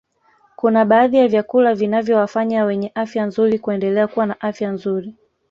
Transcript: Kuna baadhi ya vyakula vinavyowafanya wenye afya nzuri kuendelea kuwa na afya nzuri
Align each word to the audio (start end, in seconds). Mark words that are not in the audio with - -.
Kuna 0.55 0.85
baadhi 0.85 1.17
ya 1.17 1.27
vyakula 1.27 1.75
vinavyowafanya 1.75 2.65
wenye 2.65 2.91
afya 2.95 3.25
nzuri 3.25 3.59
kuendelea 3.59 4.07
kuwa 4.07 4.25
na 4.25 4.41
afya 4.41 4.71
nzuri 4.71 5.15